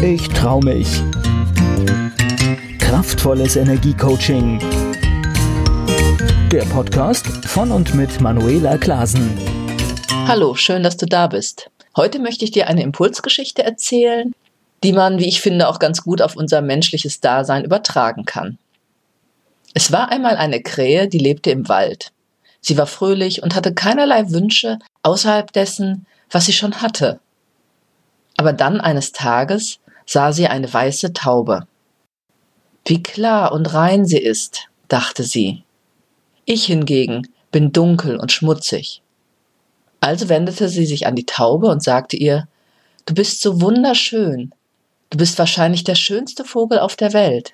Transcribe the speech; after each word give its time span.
Ich 0.00 0.28
trau 0.28 0.60
mich. 0.60 1.02
Kraftvolles 2.78 3.56
Energiecoaching. 3.56 4.60
Der 6.52 6.62
Podcast 6.66 7.26
von 7.26 7.72
und 7.72 7.96
mit 7.96 8.20
Manuela 8.20 8.78
Klasen. 8.78 9.36
Hallo, 10.28 10.54
schön, 10.54 10.84
dass 10.84 10.96
du 10.96 11.06
da 11.06 11.26
bist. 11.26 11.70
Heute 11.96 12.20
möchte 12.20 12.44
ich 12.44 12.52
dir 12.52 12.68
eine 12.68 12.84
Impulsgeschichte 12.84 13.64
erzählen, 13.64 14.32
die 14.84 14.92
man, 14.92 15.18
wie 15.18 15.26
ich 15.26 15.40
finde, 15.40 15.66
auch 15.66 15.80
ganz 15.80 16.04
gut 16.04 16.22
auf 16.22 16.36
unser 16.36 16.62
menschliches 16.62 17.18
Dasein 17.18 17.64
übertragen 17.64 18.24
kann. 18.24 18.56
Es 19.74 19.90
war 19.90 20.12
einmal 20.12 20.36
eine 20.36 20.62
Krähe, 20.62 21.08
die 21.08 21.18
lebte 21.18 21.50
im 21.50 21.68
Wald. 21.68 22.12
Sie 22.60 22.78
war 22.78 22.86
fröhlich 22.86 23.42
und 23.42 23.56
hatte 23.56 23.74
keinerlei 23.74 24.30
Wünsche 24.30 24.78
außerhalb 25.02 25.52
dessen, 25.52 26.06
was 26.30 26.46
sie 26.46 26.52
schon 26.52 26.82
hatte. 26.82 27.18
Aber 28.36 28.52
dann 28.52 28.80
eines 28.80 29.10
Tages 29.10 29.80
sah 30.08 30.32
sie 30.32 30.48
eine 30.48 30.72
weiße 30.72 31.12
Taube. 31.12 31.66
Wie 32.86 33.02
klar 33.02 33.52
und 33.52 33.74
rein 33.74 34.06
sie 34.06 34.18
ist, 34.18 34.68
dachte 34.88 35.22
sie. 35.22 35.64
Ich 36.46 36.64
hingegen 36.64 37.28
bin 37.52 37.72
dunkel 37.72 38.16
und 38.16 38.32
schmutzig. 38.32 39.02
Also 40.00 40.30
wendete 40.30 40.70
sie 40.70 40.86
sich 40.86 41.06
an 41.06 41.14
die 41.14 41.26
Taube 41.26 41.68
und 41.68 41.82
sagte 41.82 42.16
ihr, 42.16 42.48
Du 43.04 43.14
bist 43.14 43.42
so 43.42 43.60
wunderschön, 43.60 44.54
du 45.10 45.18
bist 45.18 45.38
wahrscheinlich 45.38 45.84
der 45.84 45.94
schönste 45.94 46.44
Vogel 46.44 46.78
auf 46.78 46.96
der 46.96 47.12
Welt. 47.12 47.52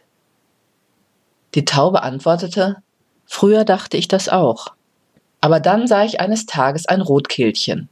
Die 1.56 1.64
Taube 1.64 2.04
antwortete, 2.04 2.76
Früher 3.26 3.64
dachte 3.64 3.96
ich 3.96 4.06
das 4.06 4.28
auch. 4.28 4.74
Aber 5.40 5.58
dann 5.58 5.88
sah 5.88 6.04
ich 6.04 6.20
eines 6.20 6.46
Tages 6.46 6.86
ein 6.86 7.00
Rotkehlchen, 7.00 7.88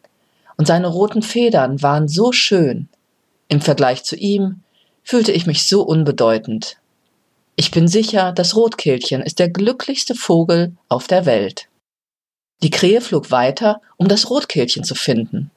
und 0.56 0.66
seine 0.66 0.86
roten 0.86 1.22
Federn 1.22 1.82
waren 1.82 2.06
so 2.06 2.30
schön. 2.30 2.88
Im 3.52 3.61
Vergleich 3.61 4.02
zu 4.02 4.16
ihm 4.16 4.62
fühlte 5.05 5.30
ich 5.30 5.45
mich 5.45 5.69
so 5.69 5.83
unbedeutend. 5.83 6.78
Ich 7.55 7.70
bin 7.70 7.86
sicher, 7.86 8.33
das 8.33 8.56
Rotkehlchen 8.56 9.20
ist 9.20 9.39
der 9.39 9.50
glücklichste 9.50 10.14
Vogel 10.14 10.75
auf 10.89 11.06
der 11.06 11.27
Welt. 11.27 11.69
Die 12.62 12.70
Krähe 12.70 13.03
flog 13.03 13.31
weiter, 13.31 13.83
um 13.98 14.09
das 14.09 14.31
Rotkehlchen 14.31 14.84
zu 14.84 14.94
finden. 14.94 15.50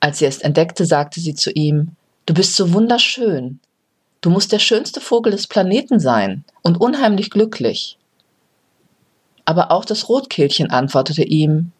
Als 0.00 0.18
sie 0.18 0.24
es 0.24 0.38
entdeckte, 0.38 0.84
sagte 0.84 1.20
sie 1.20 1.36
zu 1.36 1.52
ihm, 1.52 1.94
Du 2.26 2.34
bist 2.34 2.56
so 2.56 2.72
wunderschön. 2.72 3.60
Du 4.20 4.30
musst 4.30 4.50
der 4.50 4.58
schönste 4.58 5.00
Vogel 5.00 5.30
des 5.30 5.46
Planeten 5.46 6.00
sein 6.00 6.44
und 6.62 6.80
unheimlich 6.80 7.30
glücklich. 7.30 7.98
Aber 9.44 9.70
auch 9.70 9.84
das 9.84 10.08
Rotkehlchen 10.08 10.70
antwortete 10.70 11.22
ihm, 11.22 11.70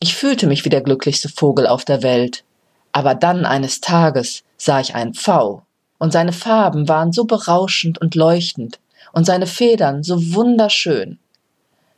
Ich 0.00 0.14
fühlte 0.14 0.46
mich 0.46 0.64
wie 0.64 0.70
der 0.70 0.80
glücklichste 0.80 1.28
Vogel 1.28 1.66
auf 1.66 1.84
der 1.84 2.02
Welt, 2.02 2.44
aber 2.92 3.14
dann 3.14 3.44
eines 3.44 3.80
Tages 3.80 4.44
sah 4.56 4.80
ich 4.80 4.94
einen 4.94 5.14
Pfau, 5.14 5.62
und 5.98 6.12
seine 6.12 6.32
Farben 6.32 6.88
waren 6.88 7.12
so 7.12 7.24
berauschend 7.24 7.98
und 7.98 8.14
leuchtend, 8.14 8.78
und 9.12 9.24
seine 9.24 9.46
Federn 9.46 10.02
so 10.02 10.34
wunderschön, 10.34 11.18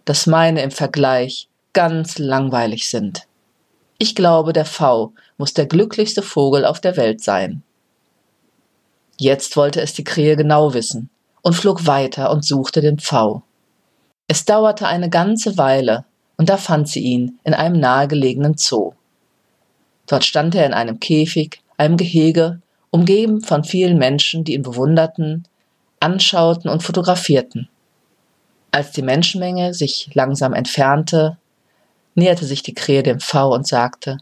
dass 0.05 0.27
meine 0.27 0.63
im 0.63 0.71
Vergleich 0.71 1.49
ganz 1.73 2.19
langweilig 2.19 2.89
sind. 2.89 3.27
Ich 3.99 4.15
glaube, 4.15 4.53
der 4.53 4.65
Pfau 4.65 5.13
muss 5.39 5.55
der 5.55 5.67
glücklichste 5.67 6.23
Vogel 6.23 6.65
auf 6.65 6.81
der 6.81 6.97
Welt 6.97 7.23
sein. 7.23 7.63
Jetzt 9.17 9.57
wollte 9.57 9.81
es 9.81 9.93
die 9.93 10.05
Krähe 10.05 10.37
genau 10.37 10.75
wissen 10.75 11.11
und 11.43 11.55
flog 11.55 11.87
weiter 11.87 12.31
und 12.31 12.45
suchte 12.45 12.81
den 12.81 12.99
Pfau. 12.99 13.43
Es 14.27 14.45
dauerte 14.45 14.87
eine 14.87 15.11
ganze 15.11 15.57
Weile, 15.57 16.05
und 16.37 16.49
da 16.49 16.57
fand 16.57 16.89
sie 16.89 17.01
ihn 17.01 17.39
in 17.45 17.55
einem 17.55 17.79
nahegelegenen 17.79 18.57
Zoo. 18.57 18.93
Dort 20.07 20.25
stand 20.25 20.55
er 20.55 20.67
in 20.67 20.75
einem 20.75 21.01
Käfig, 21.01 21.63
einem 21.77 21.97
Gehege, 21.97 22.61
umgeben 22.91 23.41
von 23.41 23.65
vielen 23.65 23.99
Menschen, 23.99 24.45
die 24.45 24.55
ihn 24.55 24.63
bewunderten, 24.63 25.49
anschauten 26.01 26.71
und 26.71 26.83
fotografierten. 26.83 27.69
Als 28.71 28.93
die 28.93 29.03
Menschenmenge 29.03 29.75
sich 29.75 30.11
langsam 30.15 30.53
entfernte, 30.53 31.39
näherte 32.15 32.45
sich 32.45 32.63
die 32.63 32.75
Krähe 32.75 33.03
dem 33.03 33.21
V 33.21 33.53
und 33.55 33.67
sagte, 33.67 34.19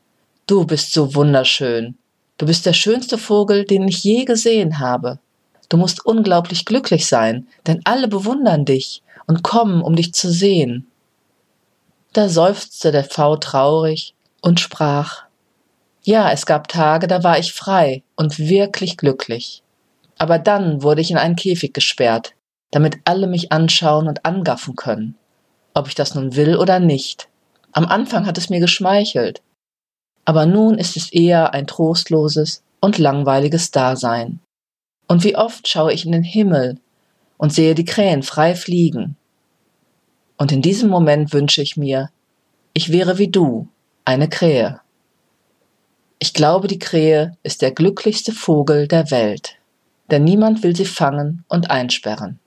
Du 0.47 0.65
bist 0.66 0.92
so 0.92 1.15
wunderschön. 1.15 1.97
Du 2.38 2.47
bist 2.47 2.66
der 2.66 2.72
schönste 2.72 3.19
Vogel, 3.19 3.65
den 3.65 3.87
ich 3.88 4.03
je 4.03 4.25
gesehen 4.25 4.78
habe. 4.78 5.19
Du 5.69 5.76
musst 5.76 6.04
unglaublich 6.04 6.65
glücklich 6.65 7.06
sein, 7.06 7.47
denn 7.66 7.81
alle 7.84 8.09
bewundern 8.09 8.65
dich 8.65 9.03
und 9.26 9.42
kommen, 9.42 9.81
um 9.81 9.97
dich 9.97 10.12
zu 10.12 10.31
sehen. 10.31 10.87
Da 12.12 12.28
seufzte 12.28 12.92
der 12.92 13.04
V 13.04 13.37
traurig 13.37 14.15
und 14.42 14.60
sprach, 14.60 15.25
ja, 16.04 16.30
es 16.32 16.46
gab 16.46 16.68
Tage, 16.68 17.06
da 17.06 17.22
war 17.22 17.38
ich 17.38 17.52
frei 17.52 18.02
und 18.16 18.38
wirklich 18.38 18.96
glücklich. 18.96 19.62
Aber 20.18 20.38
dann 20.38 20.82
wurde 20.82 21.00
ich 21.00 21.10
in 21.10 21.16
einen 21.16 21.36
Käfig 21.36 21.72
gesperrt, 21.72 22.34
damit 22.70 22.98
alle 23.04 23.26
mich 23.26 23.52
anschauen 23.52 24.08
und 24.08 24.24
angaffen 24.24 24.76
können, 24.76 25.16
ob 25.74 25.88
ich 25.88 25.94
das 25.94 26.14
nun 26.14 26.36
will 26.36 26.56
oder 26.56 26.80
nicht. 26.80 27.28
Am 27.72 27.86
Anfang 27.86 28.26
hat 28.26 28.36
es 28.36 28.50
mir 28.50 28.60
geschmeichelt, 28.60 29.42
aber 30.24 30.46
nun 30.46 30.78
ist 30.78 30.96
es 30.96 31.12
eher 31.12 31.54
ein 31.54 31.66
trostloses 31.66 32.62
und 32.80 32.98
langweiliges 32.98 33.70
Dasein. 33.70 34.41
Und 35.08 35.24
wie 35.24 35.36
oft 35.36 35.68
schaue 35.68 35.92
ich 35.92 36.04
in 36.04 36.12
den 36.12 36.22
Himmel 36.22 36.78
und 37.38 37.52
sehe 37.52 37.74
die 37.74 37.84
Krähen 37.84 38.22
frei 38.22 38.54
fliegen. 38.54 39.16
Und 40.36 40.52
in 40.52 40.62
diesem 40.62 40.88
Moment 40.88 41.32
wünsche 41.32 41.62
ich 41.62 41.76
mir, 41.76 42.10
ich 42.72 42.92
wäre 42.92 43.18
wie 43.18 43.28
du, 43.28 43.68
eine 44.04 44.28
Krähe. 44.28 44.81
Ich 46.22 46.34
glaube, 46.34 46.69
die 46.69 46.78
Krähe 46.78 47.37
ist 47.43 47.62
der 47.62 47.72
glücklichste 47.72 48.31
Vogel 48.31 48.87
der 48.87 49.10
Welt, 49.10 49.56
denn 50.09 50.22
niemand 50.22 50.62
will 50.62 50.77
sie 50.77 50.84
fangen 50.84 51.44
und 51.49 51.69
einsperren. 51.72 52.38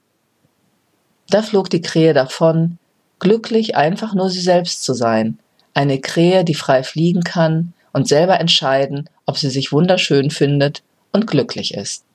Da 1.30 1.42
flog 1.42 1.70
die 1.70 1.82
Krähe 1.82 2.14
davon, 2.14 2.78
glücklich 3.20 3.76
einfach 3.76 4.14
nur 4.14 4.30
sie 4.30 4.40
selbst 4.40 4.86
zu 4.86 4.94
sein, 4.94 5.40
eine 5.74 6.00
Krähe, 6.00 6.46
die 6.46 6.54
frei 6.54 6.84
fliegen 6.84 7.26
kann 7.26 7.74
und 7.92 8.08
selber 8.08 8.40
entscheiden, 8.40 9.10
ob 9.26 9.38
sie 9.38 9.50
sich 9.50 9.74
wunderschön 9.74 10.32
findet 10.32 10.82
und 11.12 11.28
glücklich 11.28 11.74
ist. 11.74 12.06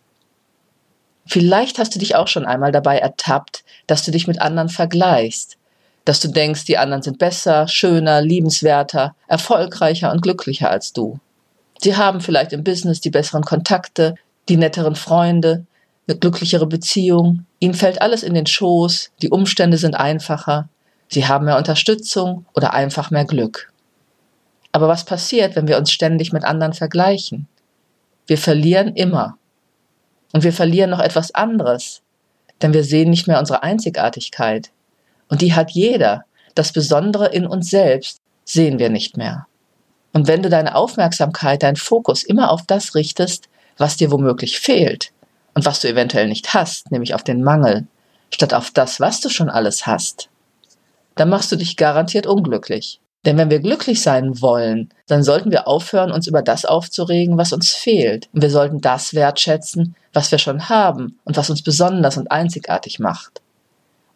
Vielleicht 1.26 1.78
hast 1.78 1.94
du 1.94 1.98
dich 1.98 2.16
auch 2.16 2.28
schon 2.28 2.46
einmal 2.46 2.72
dabei 2.72 2.96
ertappt, 2.96 3.64
dass 3.86 4.02
du 4.02 4.12
dich 4.12 4.26
mit 4.26 4.40
anderen 4.40 4.70
vergleichst, 4.70 5.58
dass 6.06 6.20
du 6.20 6.28
denkst, 6.28 6.64
die 6.64 6.78
anderen 6.78 7.02
sind 7.02 7.18
besser, 7.18 7.68
schöner, 7.68 8.22
liebenswerter, 8.22 9.14
erfolgreicher 9.28 10.10
und 10.10 10.22
glücklicher 10.22 10.70
als 10.70 10.94
du. 10.94 11.20
Sie 11.82 11.96
haben 11.96 12.20
vielleicht 12.20 12.52
im 12.52 12.62
Business 12.62 13.00
die 13.00 13.10
besseren 13.10 13.42
Kontakte, 13.42 14.14
die 14.48 14.56
netteren 14.56 14.96
Freunde, 14.96 15.64
eine 16.06 16.18
glücklichere 16.18 16.66
Beziehung. 16.66 17.46
Ihnen 17.58 17.74
fällt 17.74 18.02
alles 18.02 18.22
in 18.22 18.34
den 18.34 18.46
Schoß, 18.46 19.12
die 19.22 19.30
Umstände 19.30 19.78
sind 19.78 19.94
einfacher. 19.94 20.68
Sie 21.08 21.26
haben 21.26 21.46
mehr 21.46 21.56
Unterstützung 21.56 22.44
oder 22.54 22.74
einfach 22.74 23.10
mehr 23.10 23.24
Glück. 23.24 23.72
Aber 24.72 24.88
was 24.88 25.04
passiert, 25.04 25.56
wenn 25.56 25.68
wir 25.68 25.78
uns 25.78 25.90
ständig 25.90 26.32
mit 26.32 26.44
anderen 26.44 26.74
vergleichen? 26.74 27.48
Wir 28.26 28.38
verlieren 28.38 28.94
immer. 28.94 29.36
Und 30.32 30.44
wir 30.44 30.52
verlieren 30.52 30.90
noch 30.90 31.00
etwas 31.00 31.34
anderes, 31.34 32.02
denn 32.62 32.72
wir 32.72 32.84
sehen 32.84 33.10
nicht 33.10 33.26
mehr 33.26 33.40
unsere 33.40 33.62
Einzigartigkeit. 33.62 34.70
Und 35.28 35.40
die 35.42 35.54
hat 35.54 35.72
jeder. 35.72 36.24
Das 36.54 36.72
Besondere 36.72 37.28
in 37.28 37.46
uns 37.46 37.70
selbst 37.70 38.20
sehen 38.44 38.78
wir 38.78 38.90
nicht 38.90 39.16
mehr. 39.16 39.46
Und 40.12 40.26
wenn 40.26 40.42
du 40.42 40.48
deine 40.48 40.74
Aufmerksamkeit, 40.74 41.62
deinen 41.62 41.76
Fokus 41.76 42.22
immer 42.22 42.50
auf 42.50 42.62
das 42.66 42.94
richtest, 42.94 43.48
was 43.76 43.96
dir 43.96 44.10
womöglich 44.10 44.58
fehlt 44.58 45.12
und 45.54 45.64
was 45.64 45.80
du 45.80 45.88
eventuell 45.88 46.28
nicht 46.28 46.54
hast, 46.54 46.90
nämlich 46.90 47.14
auf 47.14 47.22
den 47.22 47.42
Mangel, 47.42 47.86
statt 48.32 48.54
auf 48.54 48.70
das, 48.70 49.00
was 49.00 49.20
du 49.20 49.28
schon 49.28 49.50
alles 49.50 49.86
hast, 49.86 50.28
dann 51.14 51.28
machst 51.28 51.52
du 51.52 51.56
dich 51.56 51.76
garantiert 51.76 52.26
unglücklich. 52.26 53.00
Denn 53.26 53.36
wenn 53.36 53.50
wir 53.50 53.60
glücklich 53.60 54.00
sein 54.00 54.40
wollen, 54.40 54.88
dann 55.06 55.22
sollten 55.22 55.50
wir 55.50 55.68
aufhören, 55.68 56.10
uns 56.10 56.26
über 56.26 56.40
das 56.40 56.64
aufzuregen, 56.64 57.36
was 57.36 57.52
uns 57.52 57.70
fehlt. 57.70 58.28
Und 58.32 58.40
wir 58.40 58.50
sollten 58.50 58.80
das 58.80 59.12
wertschätzen, 59.12 59.94
was 60.14 60.30
wir 60.30 60.38
schon 60.38 60.70
haben 60.70 61.18
und 61.24 61.36
was 61.36 61.50
uns 61.50 61.62
besonders 61.62 62.16
und 62.16 62.30
einzigartig 62.30 62.98
macht. 62.98 63.42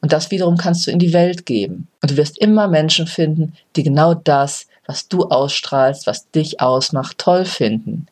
Und 0.00 0.12
das 0.12 0.30
wiederum 0.30 0.56
kannst 0.56 0.86
du 0.86 0.90
in 0.90 0.98
die 0.98 1.12
Welt 1.12 1.44
geben. 1.44 1.88
Und 2.02 2.12
du 2.12 2.16
wirst 2.16 2.38
immer 2.38 2.68
Menschen 2.68 3.06
finden, 3.06 3.54
die 3.76 3.82
genau 3.82 4.14
das 4.14 4.66
was 4.86 5.08
du 5.08 5.24
ausstrahlst, 5.24 6.06
was 6.06 6.30
dich 6.30 6.60
ausmacht, 6.60 7.18
toll 7.18 7.44
finden 7.44 8.06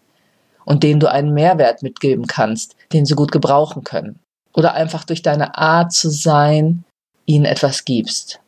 und 0.64 0.82
denen 0.82 1.00
du 1.00 1.10
einen 1.10 1.34
Mehrwert 1.34 1.82
mitgeben 1.82 2.26
kannst, 2.26 2.76
den 2.92 3.04
sie 3.04 3.14
gut 3.14 3.32
gebrauchen 3.32 3.84
können. 3.84 4.18
Oder 4.54 4.74
einfach 4.74 5.04
durch 5.04 5.22
deine 5.22 5.56
Art 5.56 5.92
zu 5.92 6.10
sein, 6.10 6.84
ihnen 7.26 7.44
etwas 7.44 7.84
gibst. 7.84 8.40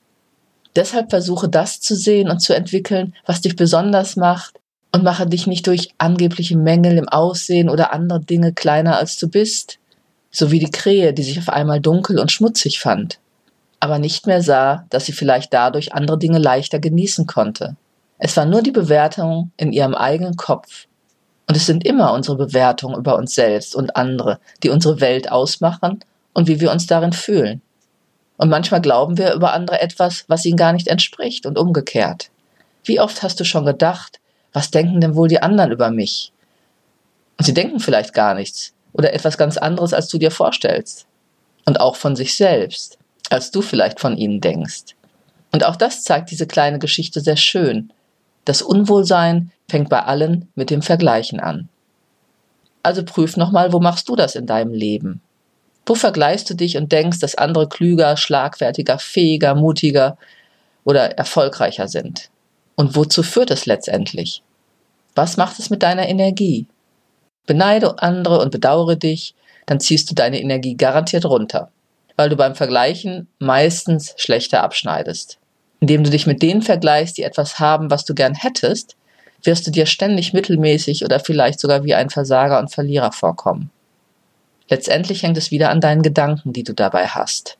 Deshalb 0.76 1.10
versuche 1.10 1.48
das 1.48 1.80
zu 1.80 1.94
sehen 1.94 2.28
und 2.28 2.40
zu 2.40 2.54
entwickeln, 2.54 3.14
was 3.26 3.40
dich 3.40 3.56
besonders 3.56 4.16
macht 4.16 4.58
und 4.92 5.04
mache 5.04 5.26
dich 5.26 5.46
nicht 5.46 5.66
durch 5.66 5.94
angebliche 5.98 6.56
Mängel 6.56 6.98
im 6.98 7.08
Aussehen 7.08 7.68
oder 7.68 7.92
andere 7.92 8.20
Dinge 8.20 8.52
kleiner 8.52 8.96
als 8.96 9.16
du 9.16 9.28
bist, 9.28 9.78
so 10.30 10.50
wie 10.50 10.58
die 10.58 10.70
Krähe, 10.70 11.12
die 11.12 11.22
sich 11.22 11.38
auf 11.38 11.48
einmal 11.48 11.80
dunkel 11.80 12.18
und 12.18 12.32
schmutzig 12.32 12.80
fand, 12.80 13.20
aber 13.78 13.98
nicht 13.98 14.26
mehr 14.26 14.42
sah, 14.42 14.84
dass 14.90 15.06
sie 15.06 15.12
vielleicht 15.12 15.54
dadurch 15.54 15.94
andere 15.94 16.18
Dinge 16.18 16.38
leichter 16.38 16.80
genießen 16.80 17.26
konnte. 17.26 17.76
Es 18.18 18.36
war 18.36 18.44
nur 18.44 18.62
die 18.62 18.70
Bewertung 18.70 19.50
in 19.56 19.72
ihrem 19.72 19.94
eigenen 19.94 20.36
Kopf. 20.36 20.86
Und 21.46 21.56
es 21.56 21.66
sind 21.66 21.86
immer 21.86 22.12
unsere 22.12 22.36
Bewertungen 22.36 22.96
über 22.96 23.16
uns 23.16 23.34
selbst 23.34 23.74
und 23.74 23.96
andere, 23.96 24.38
die 24.62 24.70
unsere 24.70 25.00
Welt 25.00 25.30
ausmachen 25.30 26.00
und 26.32 26.48
wie 26.48 26.60
wir 26.60 26.70
uns 26.70 26.86
darin 26.86 27.12
fühlen. 27.12 27.60
Und 28.36 28.48
manchmal 28.48 28.80
glauben 28.80 29.18
wir 29.18 29.34
über 29.34 29.52
andere 29.52 29.80
etwas, 29.80 30.24
was 30.28 30.44
ihnen 30.44 30.56
gar 30.56 30.72
nicht 30.72 30.88
entspricht 30.88 31.46
und 31.46 31.58
umgekehrt. 31.58 32.30
Wie 32.84 33.00
oft 33.00 33.22
hast 33.22 33.38
du 33.40 33.44
schon 33.44 33.64
gedacht, 33.64 34.20
was 34.52 34.70
denken 34.70 35.00
denn 35.00 35.16
wohl 35.16 35.28
die 35.28 35.42
anderen 35.42 35.72
über 35.72 35.90
mich? 35.90 36.32
Und 37.38 37.44
sie 37.44 37.54
denken 37.54 37.80
vielleicht 37.80 38.14
gar 38.14 38.34
nichts 38.34 38.72
oder 38.92 39.12
etwas 39.12 39.36
ganz 39.36 39.56
anderes, 39.56 39.92
als 39.92 40.08
du 40.08 40.18
dir 40.18 40.30
vorstellst. 40.30 41.06
Und 41.66 41.80
auch 41.80 41.96
von 41.96 42.14
sich 42.16 42.36
selbst, 42.36 42.98
als 43.30 43.50
du 43.50 43.62
vielleicht 43.62 44.00
von 44.00 44.16
ihnen 44.16 44.40
denkst. 44.40 44.94
Und 45.52 45.64
auch 45.64 45.76
das 45.76 46.04
zeigt 46.04 46.30
diese 46.30 46.46
kleine 46.46 46.78
Geschichte 46.78 47.20
sehr 47.20 47.36
schön. 47.36 47.92
Das 48.44 48.62
Unwohlsein 48.62 49.50
fängt 49.68 49.88
bei 49.88 50.02
allen 50.02 50.48
mit 50.54 50.70
dem 50.70 50.82
Vergleichen 50.82 51.40
an. 51.40 51.68
Also 52.82 53.02
prüf 53.04 53.36
nochmal, 53.36 53.72
wo 53.72 53.80
machst 53.80 54.08
du 54.08 54.16
das 54.16 54.34
in 54.34 54.46
deinem 54.46 54.74
Leben? 54.74 55.22
Wo 55.86 55.94
vergleichst 55.94 56.48
du 56.48 56.54
dich 56.54 56.76
und 56.76 56.92
denkst, 56.92 57.18
dass 57.18 57.34
andere 57.34 57.68
klüger, 57.68 58.16
schlagfertiger, 58.16 58.98
fähiger, 58.98 59.54
mutiger 59.54 60.18
oder 60.84 61.18
erfolgreicher 61.18 61.88
sind? 61.88 62.30
Und 62.74 62.96
wozu 62.96 63.22
führt 63.22 63.50
es 63.50 63.66
letztendlich? 63.66 64.42
Was 65.14 65.36
macht 65.36 65.58
es 65.58 65.70
mit 65.70 65.82
deiner 65.82 66.08
Energie? 66.08 66.66
Beneide 67.46 68.02
andere 68.02 68.40
und 68.40 68.50
bedauere 68.50 68.96
dich, 68.96 69.34
dann 69.66 69.80
ziehst 69.80 70.10
du 70.10 70.14
deine 70.14 70.40
Energie 70.40 70.76
garantiert 70.76 71.24
runter, 71.24 71.70
weil 72.16 72.28
du 72.28 72.36
beim 72.36 72.54
Vergleichen 72.54 73.28
meistens 73.38 74.14
schlechter 74.16 74.62
abschneidest. 74.62 75.38
Indem 75.84 76.02
du 76.02 76.08
dich 76.08 76.26
mit 76.26 76.40
denen 76.40 76.62
vergleichst, 76.62 77.18
die 77.18 77.24
etwas 77.24 77.58
haben, 77.58 77.90
was 77.90 78.06
du 78.06 78.14
gern 78.14 78.32
hättest, 78.32 78.96
wirst 79.42 79.66
du 79.66 79.70
dir 79.70 79.84
ständig 79.84 80.32
mittelmäßig 80.32 81.04
oder 81.04 81.20
vielleicht 81.20 81.60
sogar 81.60 81.84
wie 81.84 81.94
ein 81.94 82.08
Versager 82.08 82.58
und 82.58 82.72
Verlierer 82.72 83.12
vorkommen. 83.12 83.70
Letztendlich 84.70 85.22
hängt 85.22 85.36
es 85.36 85.50
wieder 85.50 85.68
an 85.68 85.82
deinen 85.82 86.00
Gedanken, 86.00 86.54
die 86.54 86.62
du 86.62 86.72
dabei 86.72 87.08
hast. 87.08 87.58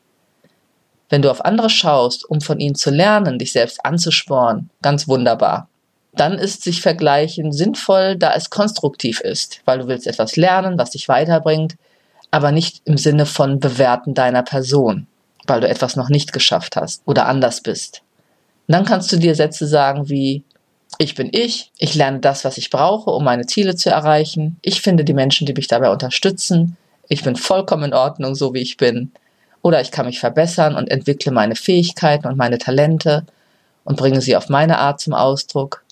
Wenn 1.11 1.21
du 1.21 1.31
auf 1.31 1.45
andere 1.45 1.69
schaust, 1.69 2.25
um 2.25 2.41
von 2.41 2.61
ihnen 2.61 2.75
zu 2.75 2.91
lernen, 2.91 3.39
dich 3.39 3.53
selbst 3.53 3.85
anzusporen, 3.85 4.71
ganz 4.81 5.07
wunderbar. 5.07 5.69
Dann 6.15 6.39
ist 6.39 6.63
sich 6.63 6.81
Vergleichen 6.81 7.53
sinnvoll, 7.53 8.17
da 8.17 8.33
es 8.33 8.49
konstruktiv 8.49 9.21
ist, 9.21 9.61
weil 9.67 9.81
du 9.81 9.87
willst 9.87 10.07
etwas 10.07 10.37
lernen, 10.37 10.79
was 10.79 10.93
dich 10.93 11.11
weiterbringt, 11.11 11.75
aber 12.31 12.53
nicht 12.53 12.81
im 12.87 12.97
Sinne 12.97 13.27
von 13.27 13.61
Bewerten 13.61 14.15
deiner 14.15 14.45
Person, 14.45 15.09
weil 15.47 15.61
du 15.61 15.69
etwas 15.69 15.95
noch 15.95 16.09
nicht 16.09 16.33
geschafft 16.33 16.77
hast 16.77 17.03
oder 17.05 17.27
anders 17.27 17.61
bist. 17.61 18.01
Und 18.67 18.73
dann 18.73 18.85
kannst 18.85 19.13
du 19.13 19.17
dir 19.17 19.35
Sätze 19.35 19.67
sagen 19.67 20.09
wie, 20.09 20.45
ich 20.99 21.15
bin 21.15 21.29
ich, 21.33 21.73
ich 21.79 21.95
lerne 21.95 22.21
das, 22.21 22.45
was 22.45 22.57
ich 22.57 22.71
brauche, 22.71 23.11
um 23.11 23.25
meine 23.25 23.47
Ziele 23.47 23.75
zu 23.77 23.91
erreichen, 23.91 24.59
ich 24.63 24.81
finde 24.81 25.05
die 25.05 25.15
Menschen, 25.15 25.47
die 25.47 25.53
mich 25.53 25.67
dabei 25.67 25.91
unterstützen, 25.91 26.77
ich 27.09 27.23
bin 27.23 27.37
vollkommen 27.37 27.85
in 27.85 27.95
Ordnung, 27.95 28.35
so 28.35 28.55
wie 28.55 28.61
ich 28.61 28.77
bin. 28.77 29.13
Oder 29.63 29.81
ich 29.81 29.91
kann 29.91 30.07
mich 30.07 30.21
verbessern 30.21 30.77
und 30.77 30.91
entwickle 30.91 31.33
meine 31.33 31.57
Fähigkeiten 31.57 32.27
und 32.27 32.37
meine 32.37 32.59
Talente 32.59 33.25
und 33.85 33.97
bringe 33.97 34.21
sie 34.21 34.37
auf 34.37 34.49
meine 34.49 34.79
Art 34.79 35.01
zum 35.01 35.15
Ausdruck. 35.15 35.85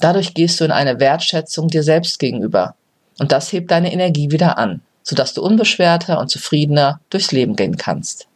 Dadurch 0.00 0.34
gehst 0.34 0.60
du 0.60 0.64
in 0.64 0.72
eine 0.72 1.00
Wertschätzung 1.00 1.68
dir 1.68 1.82
selbst 1.82 2.18
gegenüber. 2.18 2.74
Und 3.18 3.32
das 3.32 3.52
hebt 3.52 3.70
deine 3.70 3.92
Energie 3.92 4.30
wieder 4.30 4.58
an, 4.58 4.82
sodass 5.02 5.32
du 5.32 5.42
unbeschwerter 5.42 6.20
und 6.20 6.30
zufriedener 6.30 7.00
durchs 7.08 7.32
Leben 7.32 7.56
gehen 7.56 7.76
kannst. 7.76 8.28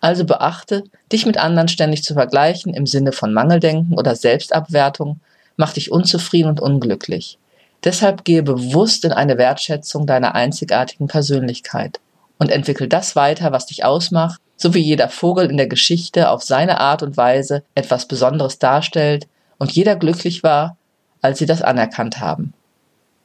Also 0.00 0.24
beachte, 0.24 0.84
dich 1.12 1.26
mit 1.26 1.38
anderen 1.38 1.68
ständig 1.68 2.04
zu 2.04 2.14
vergleichen 2.14 2.72
im 2.72 2.86
Sinne 2.86 3.12
von 3.12 3.32
Mangeldenken 3.32 3.98
oder 3.98 4.14
Selbstabwertung 4.14 5.20
macht 5.56 5.76
dich 5.76 5.90
unzufrieden 5.90 6.48
und 6.48 6.60
unglücklich. 6.60 7.38
Deshalb 7.84 8.24
gehe 8.24 8.42
bewusst 8.42 9.04
in 9.04 9.12
eine 9.12 9.38
Wertschätzung 9.38 10.06
deiner 10.06 10.34
einzigartigen 10.34 11.06
Persönlichkeit 11.06 12.00
und 12.38 12.50
entwickel 12.50 12.88
das 12.88 13.16
weiter, 13.16 13.52
was 13.52 13.66
dich 13.66 13.84
ausmacht, 13.84 14.40
so 14.56 14.74
wie 14.74 14.80
jeder 14.80 15.08
Vogel 15.08 15.50
in 15.50 15.56
der 15.56 15.68
Geschichte 15.68 16.30
auf 16.30 16.42
seine 16.42 16.80
Art 16.80 17.02
und 17.02 17.16
Weise 17.16 17.62
etwas 17.74 18.06
Besonderes 18.06 18.58
darstellt 18.58 19.28
und 19.58 19.72
jeder 19.72 19.96
glücklich 19.96 20.42
war, 20.42 20.76
als 21.20 21.38
sie 21.38 21.46
das 21.46 21.62
anerkannt 21.62 22.20
haben. 22.20 22.54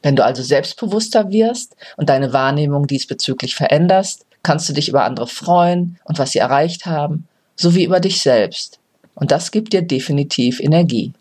Wenn 0.04 0.16
du 0.16 0.26
also 0.26 0.44
selbstbewusster 0.44 1.32
wirst 1.32 1.76
und 1.98 2.10
deine 2.10 2.34
Wahrnehmung 2.34 2.88
diesbezüglich 2.88 3.56
veränderst, 3.56 4.26
kannst 4.44 4.70
du 4.70 4.74
dich 4.74 4.90
über 4.90 5.06
andere 5.06 5.28
freuen 5.28 5.98
und 6.04 6.20
was 6.20 6.32
sie 6.32 6.40
erreicht 6.40 6.86
haben, 6.86 7.28
sowie 7.56 7.86
über 7.86 8.00
dich 8.00 8.22
selbst. 8.22 8.80
Und 9.16 9.32
das 9.32 9.50
gibt 9.52 9.74
dir 9.74 9.82
definitiv 9.82 10.60
Energie. 10.60 11.14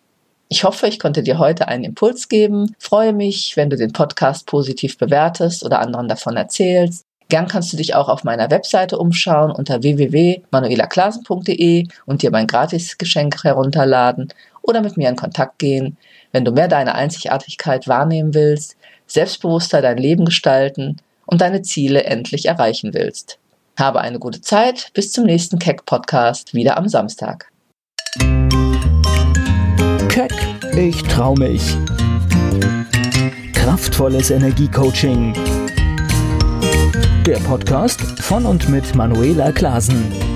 Ich 0.49 0.65
hoffe, 0.65 0.87
ich 0.87 0.99
konnte 0.99 1.23
dir 1.23 1.39
heute 1.39 1.69
einen 1.69 1.85
Impuls 1.85 2.29
geben. 2.29 2.75
Freue 2.79 3.15
mich, 3.15 3.57
wenn 3.57 3.71
du 3.71 3.77
den 3.77 3.93
Podcast 3.93 4.47
positiv 4.47 4.99
bewertest 4.99 5.65
oder 5.65 5.81
anderen 5.81 6.09
davon 6.09 6.37
erzählst. 6.37 7.05
Gern 7.29 7.47
kannst 7.49 7.73
du 7.73 7.79
dich 7.79 7.95
auch 7.95 8.11
auf 8.11 8.25
meiner 8.25 8.51
Webseite 8.51 8.99
umschauen 8.99 9.51
unter 9.51 9.83
www.manuelaklasen.de 9.83 11.87
und 12.05 12.21
dir 12.21 12.31
mein 12.31 12.47
Gratisgeschenk 12.47 13.43
herunterladen 13.45 14.29
oder 14.61 14.83
mit 14.83 14.99
mir 14.99 15.09
in 15.09 15.17
Kontakt 15.17 15.59
gehen, 15.59 15.97
wenn 16.33 16.45
du 16.45 16.53
mehr 16.53 16.69
deine 16.69 16.95
Einzigartigkeit 16.95 17.89
wahrnehmen 17.89 18.35
willst, 18.35 18.77
selbstbewusster 19.07 19.81
dein 19.81 19.97
Leben 19.97 20.27
gestalten 20.27 20.99
und 21.33 21.41
deine 21.41 21.63
Ziele 21.63 22.05
endlich 22.05 22.45
erreichen 22.45 22.93
willst. 22.93 23.39
Habe 23.79 24.03
eine 24.03 24.19
gute 24.19 24.43
Zeit. 24.43 24.91
Bis 24.93 25.13
zum 25.13 25.25
nächsten 25.25 25.59
Keck 25.59 25.87
Podcast 25.87 26.53
wieder 26.53 26.77
am 26.77 26.89
Samstag. 26.89 27.51
Keck, 30.11 30.35
ich 30.77 31.03
trau 31.05 31.35
mich. 31.35 31.63
Kraftvolles 33.55 34.31
Energiecoaching. 34.31 35.33
Der 37.27 37.39
Podcast 37.39 38.03
von 38.21 38.45
und 38.45 38.69
mit 38.69 38.95
Manuela 38.95 39.53
Klasen. 39.53 40.32